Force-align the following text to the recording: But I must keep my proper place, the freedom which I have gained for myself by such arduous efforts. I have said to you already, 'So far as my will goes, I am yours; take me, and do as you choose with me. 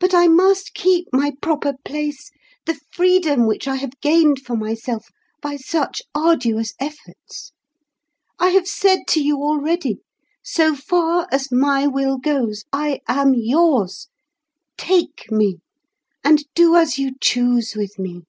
But 0.00 0.14
I 0.14 0.26
must 0.26 0.74
keep 0.74 1.06
my 1.12 1.32
proper 1.40 1.74
place, 1.84 2.32
the 2.66 2.74
freedom 2.90 3.46
which 3.46 3.68
I 3.68 3.76
have 3.76 3.92
gained 4.00 4.40
for 4.40 4.56
myself 4.56 5.06
by 5.40 5.54
such 5.54 6.02
arduous 6.12 6.74
efforts. 6.80 7.52
I 8.40 8.48
have 8.48 8.66
said 8.66 9.06
to 9.10 9.22
you 9.22 9.36
already, 9.40 9.98
'So 10.42 10.74
far 10.74 11.28
as 11.30 11.52
my 11.52 11.86
will 11.86 12.18
goes, 12.18 12.64
I 12.72 12.98
am 13.06 13.32
yours; 13.36 14.08
take 14.76 15.30
me, 15.30 15.58
and 16.24 16.42
do 16.56 16.74
as 16.74 16.98
you 16.98 17.12
choose 17.20 17.74
with 17.76 17.96
me. 17.96 18.22